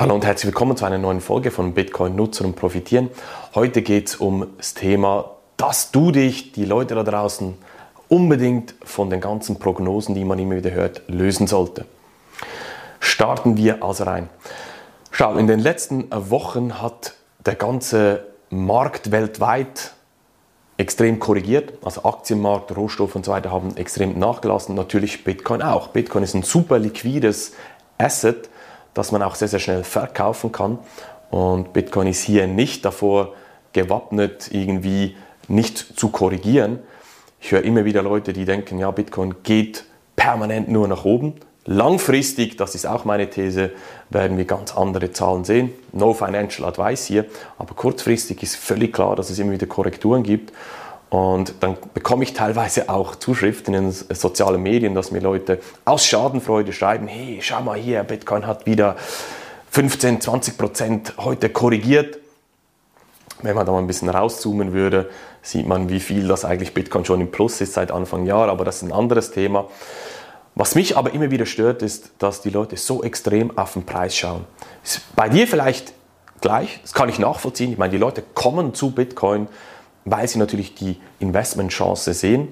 Hallo 0.00 0.14
und 0.14 0.24
herzlich 0.24 0.46
willkommen 0.46 0.76
zu 0.76 0.84
einer 0.84 0.96
neuen 0.96 1.20
Folge 1.20 1.50
von 1.50 1.74
Bitcoin 1.74 2.14
Nutzen 2.14 2.46
und 2.46 2.54
Profitieren. 2.54 3.10
Heute 3.56 3.82
geht 3.82 4.06
es 4.06 4.14
um 4.14 4.46
das 4.56 4.74
Thema, 4.74 5.32
dass 5.56 5.90
du 5.90 6.12
dich, 6.12 6.52
die 6.52 6.64
Leute 6.64 6.94
da 6.94 7.02
draußen, 7.02 7.58
unbedingt 8.06 8.76
von 8.84 9.10
den 9.10 9.20
ganzen 9.20 9.58
Prognosen, 9.58 10.14
die 10.14 10.24
man 10.24 10.38
immer 10.38 10.54
wieder 10.54 10.70
hört, 10.70 11.02
lösen 11.08 11.48
sollte. 11.48 11.84
Starten 13.00 13.56
wir 13.56 13.82
also 13.82 14.04
rein. 14.04 14.28
Schau, 15.10 15.36
in 15.36 15.48
den 15.48 15.58
letzten 15.58 16.06
Wochen 16.12 16.80
hat 16.80 17.14
der 17.44 17.56
ganze 17.56 18.24
Markt 18.50 19.10
weltweit 19.10 19.94
extrem 20.76 21.18
korrigiert. 21.18 21.72
Also 21.84 22.04
Aktienmarkt, 22.04 22.76
Rohstoffe 22.76 23.16
und 23.16 23.24
so 23.24 23.32
weiter 23.32 23.50
haben 23.50 23.76
extrem 23.76 24.16
nachgelassen. 24.16 24.76
Natürlich 24.76 25.24
Bitcoin 25.24 25.60
auch. 25.60 25.88
Bitcoin 25.88 26.22
ist 26.22 26.34
ein 26.34 26.44
super 26.44 26.78
liquides 26.78 27.54
Asset 27.98 28.48
dass 28.98 29.12
man 29.12 29.22
auch 29.22 29.36
sehr, 29.36 29.46
sehr 29.46 29.60
schnell 29.60 29.84
verkaufen 29.84 30.50
kann. 30.50 30.80
Und 31.30 31.72
Bitcoin 31.72 32.08
ist 32.08 32.22
hier 32.22 32.48
nicht 32.48 32.84
davor 32.84 33.34
gewappnet, 33.72 34.48
irgendwie 34.50 35.16
nicht 35.46 35.78
zu 35.96 36.08
korrigieren. 36.08 36.80
Ich 37.40 37.52
höre 37.52 37.62
immer 37.62 37.84
wieder 37.84 38.02
Leute, 38.02 38.32
die 38.32 38.44
denken, 38.44 38.80
ja, 38.80 38.90
Bitcoin 38.90 39.36
geht 39.44 39.84
permanent 40.16 40.68
nur 40.68 40.88
nach 40.88 41.04
oben. 41.04 41.34
Langfristig, 41.64 42.56
das 42.56 42.74
ist 42.74 42.86
auch 42.86 43.04
meine 43.04 43.30
These, 43.30 43.70
werden 44.10 44.36
wir 44.36 44.46
ganz 44.46 44.76
andere 44.76 45.12
Zahlen 45.12 45.44
sehen. 45.44 45.70
No 45.92 46.12
financial 46.12 46.68
advice 46.68 47.04
hier, 47.04 47.26
aber 47.56 47.74
kurzfristig 47.74 48.42
ist 48.42 48.56
völlig 48.56 48.92
klar, 48.92 49.14
dass 49.14 49.30
es 49.30 49.38
immer 49.38 49.52
wieder 49.52 49.66
Korrekturen 49.66 50.24
gibt. 50.24 50.52
Und 51.10 51.54
dann 51.60 51.76
bekomme 51.94 52.24
ich 52.24 52.34
teilweise 52.34 52.90
auch 52.90 53.16
Zuschriften 53.16 53.72
in 53.72 53.92
sozialen 53.92 54.62
Medien, 54.62 54.94
dass 54.94 55.10
mir 55.10 55.20
Leute 55.20 55.58
aus 55.84 56.04
Schadenfreude 56.04 56.72
schreiben, 56.72 57.08
hey, 57.08 57.38
schau 57.40 57.62
mal 57.62 57.78
hier, 57.78 58.02
Bitcoin 58.04 58.46
hat 58.46 58.66
wieder 58.66 58.96
15, 59.70 60.20
20 60.20 60.58
Prozent 60.58 61.14
heute 61.18 61.48
korrigiert. 61.48 62.18
Wenn 63.40 63.54
man 63.54 63.64
da 63.64 63.72
mal 63.72 63.78
ein 63.78 63.86
bisschen 63.86 64.10
rauszoomen 64.10 64.72
würde, 64.72 65.08
sieht 65.40 65.66
man, 65.66 65.88
wie 65.88 66.00
viel 66.00 66.28
das 66.28 66.44
eigentlich 66.44 66.74
Bitcoin 66.74 67.04
schon 67.04 67.20
im 67.20 67.30
Plus 67.30 67.60
ist 67.60 67.72
seit 67.72 67.90
Anfang 67.90 68.26
Jahr, 68.26 68.48
aber 68.48 68.64
das 68.64 68.76
ist 68.76 68.82
ein 68.82 68.92
anderes 68.92 69.30
Thema. 69.30 69.66
Was 70.54 70.74
mich 70.74 70.96
aber 70.96 71.14
immer 71.14 71.30
wieder 71.30 71.46
stört, 71.46 71.82
ist, 71.82 72.10
dass 72.18 72.42
die 72.42 72.50
Leute 72.50 72.76
so 72.76 73.02
extrem 73.02 73.56
auf 73.56 73.74
den 73.74 73.86
Preis 73.86 74.16
schauen. 74.16 74.44
Ist 74.82 75.02
bei 75.14 75.28
dir 75.28 75.46
vielleicht 75.46 75.94
gleich, 76.40 76.80
das 76.82 76.92
kann 76.92 77.08
ich 77.08 77.18
nachvollziehen. 77.18 77.70
Ich 77.70 77.78
meine, 77.78 77.92
die 77.92 77.98
Leute 77.98 78.22
kommen 78.34 78.74
zu 78.74 78.90
Bitcoin, 78.90 79.46
weil 80.10 80.28
sie 80.28 80.38
natürlich 80.38 80.74
die 80.74 81.00
Investmentchance 81.18 82.12
sehen. 82.14 82.48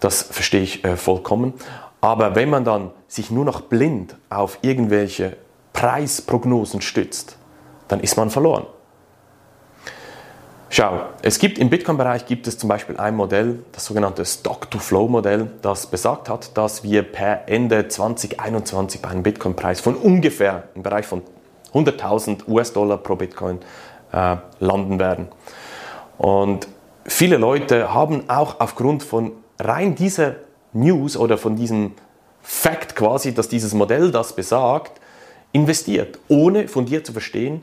Das 0.00 0.22
verstehe 0.22 0.62
ich 0.62 0.84
äh, 0.84 0.96
vollkommen. 0.96 1.54
Aber 2.00 2.34
wenn 2.36 2.50
man 2.50 2.64
dann 2.64 2.92
sich 3.08 3.30
nur 3.30 3.44
noch 3.44 3.62
blind 3.62 4.16
auf 4.30 4.58
irgendwelche 4.62 5.36
Preisprognosen 5.72 6.80
stützt, 6.80 7.36
dann 7.88 8.00
ist 8.00 8.16
man 8.16 8.30
verloren. 8.30 8.66
Schau, 10.70 11.00
es 11.22 11.38
gibt 11.38 11.58
im 11.58 11.70
Bitcoin-Bereich 11.70 12.26
gibt 12.26 12.46
es 12.46 12.58
zum 12.58 12.68
Beispiel 12.68 12.98
ein 12.98 13.16
Modell, 13.16 13.60
das 13.72 13.86
sogenannte 13.86 14.26
Stock-to-Flow-Modell, 14.26 15.50
das 15.62 15.86
besagt 15.86 16.28
hat, 16.28 16.58
dass 16.58 16.82
wir 16.82 17.04
per 17.04 17.48
Ende 17.48 17.88
2021 17.88 19.00
bei 19.00 19.08
einem 19.08 19.22
Bitcoin-Preis 19.22 19.80
von 19.80 19.96
ungefähr 19.96 20.64
im 20.74 20.82
Bereich 20.82 21.06
von 21.06 21.22
100.000 21.72 22.46
US-Dollar 22.48 22.98
pro 22.98 23.16
Bitcoin 23.16 23.60
äh, 24.12 24.36
landen 24.60 24.98
werden. 24.98 25.28
Und 26.18 26.68
viele 27.04 27.36
Leute 27.36 27.94
haben 27.94 28.28
auch 28.28 28.60
aufgrund 28.60 29.02
von 29.02 29.32
rein 29.58 29.94
dieser 29.94 30.36
News 30.72 31.16
oder 31.16 31.38
von 31.38 31.56
diesem 31.56 31.92
Fakt 32.42 32.96
quasi, 32.96 33.34
dass 33.34 33.48
dieses 33.48 33.74
Modell 33.74 34.10
das 34.10 34.34
besagt, 34.34 35.00
investiert, 35.52 36.18
ohne 36.28 36.68
von 36.68 36.86
dir 36.86 37.04
zu 37.04 37.12
verstehen, 37.12 37.62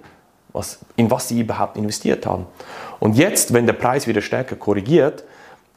was, 0.54 0.80
in 0.96 1.12
was 1.12 1.28
sie 1.28 1.42
überhaupt 1.42 1.78
investiert 1.78 2.26
haben. 2.26 2.46
Und 3.00 3.16
jetzt, 3.16 3.54
wenn 3.54 3.66
der 3.66 3.74
Preis 3.74 4.08
wieder 4.08 4.22
stärker 4.22 4.56
korrigiert, 4.56 5.24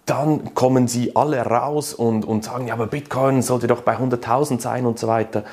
dann 0.06 0.54
kommen 0.54 0.88
sie 0.88 1.14
alle 1.16 1.40
raus 1.40 1.92
und, 1.92 2.24
und 2.24 2.44
sagen, 2.44 2.68
ja, 2.68 2.74
aber 2.74 2.86
Bitcoin 2.86 3.42
sollte 3.42 3.66
doch 3.66 3.82
bei 3.82 3.96
100.000 3.96 4.60
sein 4.60 4.86
und 4.86 4.98
so 4.98 5.06
weiter. 5.06 5.44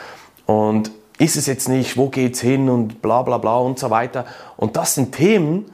Und 0.45 0.91
ist 1.17 1.35
es 1.35 1.45
jetzt 1.45 1.67
nicht, 1.67 1.97
wo 1.97 2.09
geht 2.09 2.35
es 2.35 2.41
hin 2.41 2.69
und 2.69 3.01
bla 3.01 3.21
bla 3.23 3.38
bla 3.38 3.57
und 3.57 3.79
so 3.79 3.89
weiter. 3.89 4.25
Und 4.55 4.77
das 4.77 4.95
sind 4.95 5.13
Themen, 5.13 5.66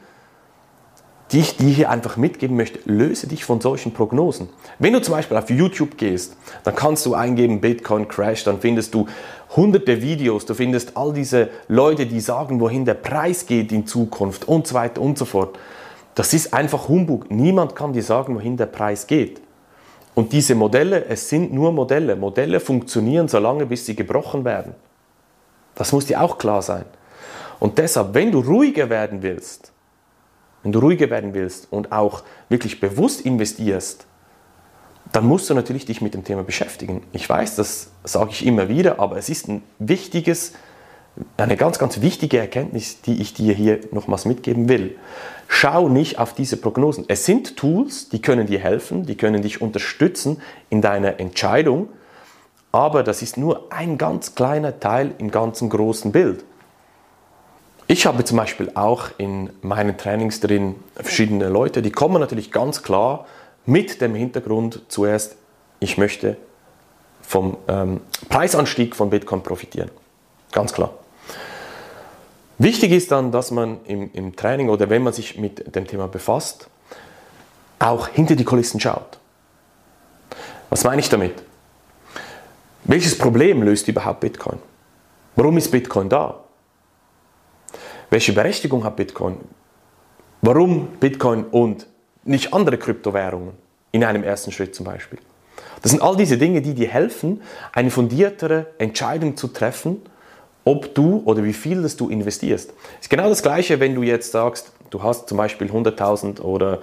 die 1.31 1.39
ich 1.39 1.55
dir 1.55 1.69
hier 1.69 1.89
einfach 1.89 2.17
mitgeben 2.17 2.57
möchte, 2.57 2.79
löse 2.85 3.27
dich 3.27 3.45
von 3.45 3.61
solchen 3.61 3.93
Prognosen. 3.93 4.49
Wenn 4.79 4.93
du 4.93 5.01
zum 5.01 5.13
Beispiel 5.13 5.37
auf 5.37 5.49
YouTube 5.49 5.97
gehst, 5.97 6.35
dann 6.63 6.75
kannst 6.75 7.05
du 7.05 7.13
eingeben 7.13 7.61
Bitcoin 7.61 8.07
Crash, 8.07 8.43
dann 8.43 8.59
findest 8.59 8.93
du 8.93 9.07
hunderte 9.55 10.01
Videos, 10.01 10.45
du 10.45 10.53
findest 10.53 10.97
all 10.97 11.13
diese 11.13 11.49
Leute, 11.67 12.05
die 12.05 12.19
sagen, 12.19 12.59
wohin 12.59 12.83
der 12.85 12.95
Preis 12.95 13.45
geht 13.45 13.71
in 13.71 13.87
Zukunft 13.87 14.47
und 14.47 14.67
so 14.67 14.75
weiter 14.75 15.01
und 15.01 15.17
so 15.17 15.25
fort. 15.25 15.57
Das 16.15 16.33
ist 16.33 16.53
einfach 16.53 16.89
Humbug. 16.89 17.31
Niemand 17.31 17.75
kann 17.75 17.93
dir 17.93 18.03
sagen, 18.03 18.35
wohin 18.35 18.57
der 18.57 18.65
Preis 18.65 19.07
geht. 19.07 19.41
Und 20.13 20.33
diese 20.33 20.55
Modelle, 20.55 21.05
es 21.05 21.29
sind 21.29 21.53
nur 21.53 21.71
Modelle. 21.71 22.17
Modelle 22.17 22.59
funktionieren 22.59 23.29
so 23.29 23.39
lange, 23.39 23.65
bis 23.65 23.85
sie 23.85 23.95
gebrochen 23.95 24.43
werden. 24.43 24.75
Das 25.75 25.93
muss 25.93 26.05
dir 26.05 26.21
auch 26.21 26.37
klar 26.37 26.61
sein. 26.61 26.83
Und 27.59 27.77
deshalb, 27.77 28.13
wenn 28.13 28.31
du 28.31 28.39
ruhiger 28.39 28.89
werden 28.89 29.21
willst, 29.21 29.70
wenn 30.63 30.71
du 30.71 30.79
ruhiger 30.79 31.09
werden 31.09 31.33
willst 31.33 31.67
und 31.71 31.91
auch 31.91 32.23
wirklich 32.49 32.79
bewusst 32.79 33.21
investierst, 33.21 34.05
dann 35.11 35.25
musst 35.25 35.49
du 35.49 35.53
natürlich 35.53 35.85
dich 35.85 36.01
mit 36.01 36.13
dem 36.13 36.23
Thema 36.23 36.43
beschäftigen. 36.43 37.03
Ich 37.11 37.27
weiß, 37.27 37.55
das 37.55 37.91
sage 38.03 38.31
ich 38.31 38.45
immer 38.45 38.69
wieder, 38.69 38.99
aber 38.99 39.17
es 39.17 39.29
ist 39.29 39.47
ein 39.47 39.63
wichtiges, 39.79 40.53
eine 41.37 41.57
ganz, 41.57 41.79
ganz 41.79 42.01
wichtige 42.01 42.37
Erkenntnis, 42.37 43.01
die 43.01 43.21
ich 43.21 43.33
dir 43.33 43.53
hier 43.53 43.79
nochmals 43.91 44.25
mitgeben 44.25 44.69
will. 44.69 44.95
Schau 45.47 45.89
nicht 45.89 46.17
auf 46.17 46.33
diese 46.33 46.55
Prognosen. 46.55 47.05
Es 47.09 47.25
sind 47.25 47.57
Tools, 47.57 48.07
die 48.07 48.21
können 48.21 48.47
dir 48.47 48.59
helfen, 48.59 49.05
die 49.05 49.15
können 49.15 49.41
dich 49.41 49.61
unterstützen 49.61 50.41
in 50.69 50.81
deiner 50.81 51.19
Entscheidung, 51.19 51.89
aber 52.71 53.03
das 53.03 53.21
ist 53.21 53.35
nur 53.35 53.73
ein 53.73 53.97
ganz 53.97 54.33
kleiner 54.35 54.79
Teil 54.79 55.13
im 55.17 55.29
ganzen 55.29 55.69
großen 55.69 56.13
Bild. 56.13 56.45
Ich 57.91 58.05
habe 58.05 58.23
zum 58.23 58.37
Beispiel 58.37 58.71
auch 58.73 59.09
in 59.17 59.49
meinen 59.61 59.97
Trainings 59.97 60.39
drin 60.39 60.75
verschiedene 60.95 61.49
Leute, 61.49 61.81
die 61.81 61.91
kommen 61.91 62.21
natürlich 62.21 62.49
ganz 62.49 62.83
klar 62.83 63.27
mit 63.65 63.99
dem 63.99 64.15
Hintergrund 64.15 64.83
zuerst, 64.87 65.35
ich 65.81 65.97
möchte 65.97 66.37
vom 67.21 67.57
ähm, 67.67 67.99
Preisanstieg 68.29 68.95
von 68.95 69.09
Bitcoin 69.09 69.43
profitieren. 69.43 69.91
Ganz 70.53 70.71
klar. 70.71 70.93
Wichtig 72.59 72.93
ist 72.93 73.11
dann, 73.11 73.29
dass 73.33 73.51
man 73.51 73.83
im, 73.83 74.09
im 74.13 74.37
Training 74.37 74.69
oder 74.69 74.89
wenn 74.89 75.03
man 75.03 75.11
sich 75.11 75.37
mit 75.37 75.75
dem 75.75 75.85
Thema 75.85 76.07
befasst, 76.07 76.69
auch 77.77 78.07
hinter 78.07 78.37
die 78.37 78.45
Kulissen 78.45 78.79
schaut. 78.79 79.19
Was 80.69 80.85
meine 80.85 81.01
ich 81.01 81.09
damit? 81.09 81.43
Welches 82.85 83.17
Problem 83.17 83.61
löst 83.61 83.89
überhaupt 83.89 84.21
Bitcoin? 84.21 84.59
Warum 85.35 85.57
ist 85.57 85.69
Bitcoin 85.71 86.07
da? 86.07 86.40
Welche 88.11 88.33
Berechtigung 88.33 88.83
hat 88.83 88.97
Bitcoin? 88.97 89.37
Warum 90.41 90.87
Bitcoin 90.99 91.45
und 91.45 91.87
nicht 92.25 92.53
andere 92.53 92.77
Kryptowährungen 92.77 93.53
in 93.93 94.03
einem 94.03 94.23
ersten 94.23 94.51
Schritt 94.51 94.75
zum 94.75 94.85
Beispiel? 94.85 95.17
Das 95.81 95.91
sind 95.91 96.01
all 96.01 96.17
diese 96.17 96.37
Dinge, 96.37 96.61
die 96.61 96.73
dir 96.73 96.89
helfen, 96.89 97.41
eine 97.71 97.89
fundiertere 97.89 98.67
Entscheidung 98.79 99.37
zu 99.37 99.47
treffen, 99.47 100.01
ob 100.65 100.93
du 100.93 101.23
oder 101.23 101.45
wie 101.45 101.53
viel 101.53 101.83
das 101.83 101.95
du 101.95 102.09
investierst. 102.09 102.71
Es 102.99 103.05
ist 103.05 103.09
genau 103.09 103.29
das 103.29 103.41
Gleiche, 103.41 103.79
wenn 103.79 103.95
du 103.95 104.03
jetzt 104.03 104.33
sagst, 104.33 104.73
du 104.89 105.01
hast 105.01 105.29
zum 105.29 105.37
Beispiel 105.37 105.71
100.000 105.71 106.41
oder 106.41 106.79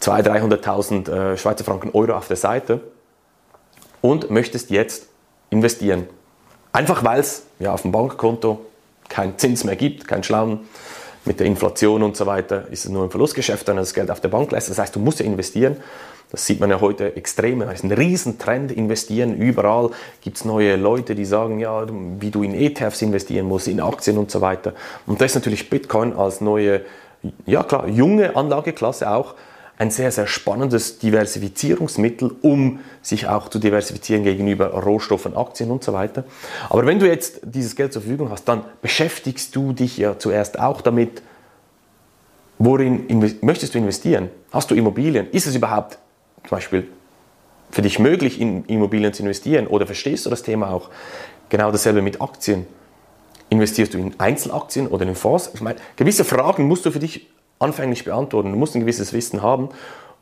200.000, 0.00 0.62
300.000 0.62 1.12
äh, 1.12 1.36
Schweizer 1.36 1.64
Franken 1.64 1.90
Euro 1.92 2.16
auf 2.16 2.28
der 2.28 2.38
Seite 2.38 2.80
und 4.00 4.30
möchtest 4.30 4.70
jetzt 4.70 5.08
investieren. 5.50 6.08
Einfach 6.72 7.04
weil 7.04 7.20
es 7.20 7.44
ja, 7.58 7.74
auf 7.74 7.82
dem 7.82 7.92
Bankkonto 7.92 8.64
keinen 9.12 9.38
Zins 9.38 9.62
mehr 9.64 9.76
gibt, 9.76 10.08
keinen 10.08 10.24
Schlamm, 10.24 10.60
mit 11.24 11.38
der 11.38 11.46
Inflation 11.46 12.02
und 12.02 12.16
so 12.16 12.26
weiter 12.26 12.66
ist 12.70 12.84
es 12.84 12.90
nur 12.90 13.04
ein 13.04 13.10
Verlustgeschäft, 13.10 13.68
wenn 13.68 13.76
du 13.76 13.82
das 13.82 13.94
Geld 13.94 14.10
auf 14.10 14.20
der 14.20 14.28
Bank 14.28 14.50
lässt. 14.50 14.70
Das 14.70 14.78
heißt, 14.78 14.96
du 14.96 14.98
musst 14.98 15.20
ja 15.20 15.26
investieren. 15.26 15.76
Das 16.32 16.46
sieht 16.46 16.60
man 16.60 16.70
ja 16.70 16.80
heute 16.80 17.14
extrem. 17.14 17.60
Das 17.60 17.74
ist 17.74 17.84
ein 17.84 17.92
Riesentrend, 17.92 18.72
investieren. 18.72 19.36
Überall 19.36 19.90
gibt 20.22 20.38
es 20.38 20.44
neue 20.44 20.76
Leute, 20.76 21.14
die 21.14 21.26
sagen, 21.26 21.60
ja, 21.60 21.86
wie 22.18 22.30
du 22.30 22.42
in 22.42 22.54
ETFs 22.54 23.02
investieren 23.02 23.46
musst, 23.46 23.68
in 23.68 23.80
Aktien 23.80 24.18
und 24.18 24.30
so 24.30 24.40
weiter. 24.40 24.72
Und 25.06 25.20
da 25.20 25.26
ist 25.26 25.34
natürlich 25.34 25.68
Bitcoin 25.68 26.14
als 26.14 26.40
neue, 26.40 26.80
ja 27.46 27.62
klar, 27.62 27.86
junge 27.86 28.34
Anlageklasse 28.34 29.10
auch 29.10 29.34
ein 29.82 29.90
sehr, 29.90 30.12
sehr 30.12 30.28
spannendes 30.28 31.00
Diversifizierungsmittel, 31.00 32.36
um 32.42 32.78
sich 33.02 33.26
auch 33.26 33.48
zu 33.48 33.58
diversifizieren 33.58 34.22
gegenüber 34.22 34.68
Rohstoffen, 34.68 35.36
Aktien 35.36 35.72
und 35.72 35.82
so 35.82 35.92
weiter. 35.92 36.22
Aber 36.70 36.86
wenn 36.86 37.00
du 37.00 37.06
jetzt 37.08 37.40
dieses 37.42 37.74
Geld 37.74 37.92
zur 37.92 38.00
Verfügung 38.02 38.30
hast, 38.30 38.44
dann 38.44 38.64
beschäftigst 38.80 39.56
du 39.56 39.72
dich 39.72 39.98
ja 39.98 40.16
zuerst 40.16 40.60
auch 40.60 40.82
damit, 40.82 41.20
worin 42.58 43.06
möchtest 43.40 43.74
du 43.74 43.78
investieren? 43.78 44.30
Hast 44.52 44.70
du 44.70 44.76
Immobilien? 44.76 45.28
Ist 45.32 45.48
es 45.48 45.56
überhaupt 45.56 45.98
zum 46.44 46.50
Beispiel 46.50 46.86
für 47.72 47.82
dich 47.82 47.98
möglich, 47.98 48.40
in 48.40 48.64
Immobilien 48.66 49.12
zu 49.12 49.24
investieren? 49.24 49.66
Oder 49.66 49.86
verstehst 49.86 50.24
du 50.26 50.30
das 50.30 50.44
Thema 50.44 50.70
auch? 50.70 50.90
Genau 51.48 51.72
dasselbe 51.72 52.02
mit 52.02 52.20
Aktien. 52.20 52.66
investierst 53.48 53.94
du 53.94 53.98
in 53.98 54.14
Einzelaktien 54.18 54.86
oder 54.86 55.04
in 55.04 55.16
Fonds? 55.16 55.50
Ich 55.54 55.60
meine, 55.60 55.80
gewisse 55.96 56.24
Fragen 56.24 56.68
musst 56.68 56.86
du 56.86 56.92
für 56.92 57.00
dich 57.00 57.26
anfänglich 57.62 58.04
beantworten. 58.04 58.52
Du 58.52 58.58
musst 58.58 58.74
ein 58.74 58.80
gewisses 58.80 59.12
Wissen 59.12 59.42
haben. 59.42 59.70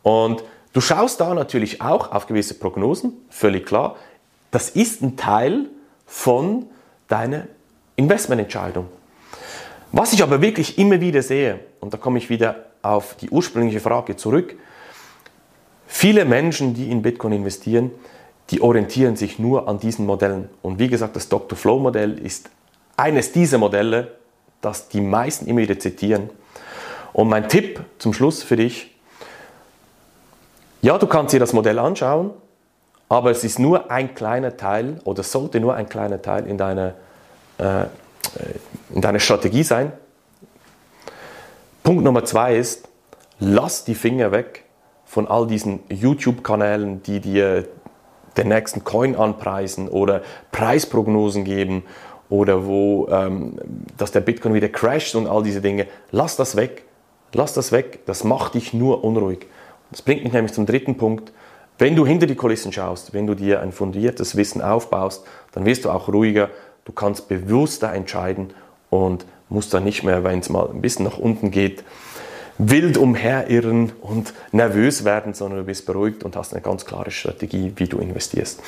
Und 0.02 0.44
du 0.72 0.80
schaust 0.80 1.20
da 1.20 1.34
natürlich 1.34 1.80
auch 1.80 2.12
auf 2.12 2.26
gewisse 2.26 2.54
Prognosen, 2.54 3.12
völlig 3.28 3.66
klar. 3.66 3.96
Das 4.50 4.70
ist 4.70 5.02
ein 5.02 5.16
Teil 5.16 5.66
von 6.06 6.66
deiner 7.08 7.46
Investmententscheidung. 7.96 8.86
Was 9.92 10.12
ich 10.12 10.22
aber 10.22 10.40
wirklich 10.40 10.78
immer 10.78 11.00
wieder 11.00 11.22
sehe, 11.22 11.60
und 11.80 11.92
da 11.92 11.98
komme 11.98 12.18
ich 12.18 12.30
wieder 12.30 12.66
auf 12.82 13.16
die 13.16 13.30
ursprüngliche 13.30 13.80
Frage 13.80 14.16
zurück, 14.16 14.54
viele 15.86 16.24
Menschen, 16.24 16.74
die 16.74 16.90
in 16.90 17.02
Bitcoin 17.02 17.32
investieren, 17.32 17.90
die 18.50 18.60
orientieren 18.60 19.16
sich 19.16 19.38
nur 19.38 19.68
an 19.68 19.78
diesen 19.78 20.06
Modellen. 20.06 20.48
Und 20.62 20.78
wie 20.78 20.88
gesagt, 20.88 21.16
das 21.16 21.28
Dr. 21.28 21.56
Flow 21.56 21.78
Modell 21.78 22.18
ist 22.18 22.50
eines 22.96 23.32
dieser 23.32 23.58
Modelle, 23.58 24.16
das 24.60 24.88
die 24.88 25.00
meisten 25.00 25.46
immer 25.46 25.60
wieder 25.60 25.78
zitieren. 25.78 26.30
Und 27.12 27.28
mein 27.28 27.48
Tipp 27.48 27.82
zum 27.98 28.12
Schluss 28.12 28.42
für 28.42 28.56
dich, 28.56 28.94
ja, 30.82 30.96
du 30.96 31.06
kannst 31.06 31.34
dir 31.34 31.40
das 31.40 31.52
Modell 31.52 31.78
anschauen, 31.78 32.30
aber 33.08 33.30
es 33.30 33.44
ist 33.44 33.58
nur 33.58 33.90
ein 33.90 34.14
kleiner 34.14 34.56
Teil 34.56 35.00
oder 35.04 35.22
sollte 35.22 35.60
nur 35.60 35.74
ein 35.74 35.88
kleiner 35.88 36.22
Teil 36.22 36.46
in 36.46 36.56
deiner, 36.56 36.94
äh, 37.58 37.84
in 38.94 39.00
deiner 39.00 39.18
Strategie 39.18 39.62
sein. 39.62 39.92
Punkt 41.82 42.04
Nummer 42.04 42.24
zwei 42.24 42.56
ist, 42.56 42.88
lass 43.40 43.84
die 43.84 43.94
Finger 43.94 44.32
weg 44.32 44.64
von 45.04 45.26
all 45.26 45.46
diesen 45.46 45.80
YouTube-Kanälen, 45.88 47.02
die 47.02 47.20
dir 47.20 47.66
den 48.36 48.48
nächsten 48.48 48.84
Coin 48.84 49.16
anpreisen 49.16 49.88
oder 49.88 50.22
Preisprognosen 50.52 51.44
geben 51.44 51.82
oder 52.28 52.64
wo, 52.64 53.08
ähm, 53.08 53.58
dass 53.98 54.12
der 54.12 54.20
Bitcoin 54.20 54.54
wieder 54.54 54.68
crasht 54.68 55.16
und 55.16 55.26
all 55.26 55.42
diese 55.42 55.60
Dinge. 55.60 55.88
Lass 56.12 56.36
das 56.36 56.54
weg. 56.54 56.84
Lass 57.32 57.52
das 57.54 57.72
weg. 57.72 58.00
Das 58.06 58.24
macht 58.24 58.54
dich 58.54 58.72
nur 58.72 59.04
unruhig. 59.04 59.46
Das 59.90 60.02
bringt 60.02 60.24
mich 60.24 60.32
nämlich 60.32 60.52
zum 60.52 60.66
dritten 60.66 60.96
Punkt. 60.96 61.32
Wenn 61.78 61.96
du 61.96 62.06
hinter 62.06 62.26
die 62.26 62.34
Kulissen 62.34 62.72
schaust, 62.72 63.14
wenn 63.14 63.26
du 63.26 63.34
dir 63.34 63.60
ein 63.60 63.72
fundiertes 63.72 64.36
Wissen 64.36 64.60
aufbaust, 64.60 65.24
dann 65.52 65.64
wirst 65.64 65.84
du 65.84 65.90
auch 65.90 66.08
ruhiger. 66.08 66.50
Du 66.84 66.92
kannst 66.92 67.28
bewusster 67.28 67.92
entscheiden 67.92 68.52
und 68.90 69.24
musst 69.48 69.72
dann 69.72 69.84
nicht 69.84 70.02
mehr, 70.02 70.22
wenn 70.24 70.40
es 70.40 70.48
mal 70.48 70.68
ein 70.68 70.80
bisschen 70.80 71.04
nach 71.04 71.18
unten 71.18 71.50
geht, 71.50 71.84
wild 72.58 72.98
umherirren 72.98 73.92
und 74.00 74.34
nervös 74.52 75.04
werden, 75.04 75.34
sondern 75.34 75.60
du 75.60 75.64
bist 75.64 75.86
beruhigt 75.86 76.24
und 76.24 76.36
hast 76.36 76.52
eine 76.52 76.62
ganz 76.62 76.84
klare 76.84 77.10
Strategie, 77.10 77.72
wie 77.76 77.86
du 77.86 77.98
investierst. 77.98 78.60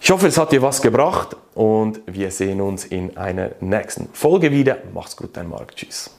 Ich 0.00 0.10
hoffe, 0.10 0.26
es 0.26 0.36
hat 0.36 0.52
dir 0.52 0.62
was 0.62 0.82
gebracht 0.82 1.36
und 1.54 2.00
wir 2.06 2.30
sehen 2.30 2.60
uns 2.60 2.84
in 2.84 3.16
einer 3.16 3.52
nächsten 3.60 4.08
Folge 4.12 4.50
wieder. 4.50 4.78
Mach's 4.92 5.16
gut, 5.16 5.30
dein 5.36 5.48
Marc. 5.48 5.76
Tschüss. 5.76 6.10